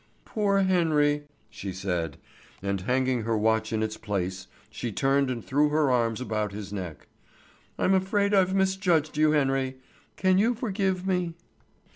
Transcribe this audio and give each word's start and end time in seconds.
"Poor 0.25 0.61
Henry!" 0.63 1.25
she 1.47 1.71
said, 1.71 2.17
and 2.63 2.81
hanging 2.81 3.21
her 3.21 3.37
watch 3.37 3.71
in 3.71 3.83
its 3.83 3.97
place, 3.97 4.47
she 4.71 4.91
turned 4.91 5.29
and 5.29 5.45
threw 5.45 5.69
her 5.69 5.91
arms 5.91 6.19
about 6.19 6.53
his 6.53 6.73
neck. 6.73 7.05
"I'm 7.77 7.93
afraid 7.93 8.33
I've 8.33 8.55
misjudged 8.55 9.15
you, 9.15 9.33
Henry! 9.33 9.77
Can 10.15 10.39
you 10.39 10.55
forgive 10.55 11.05
me?" 11.05 11.35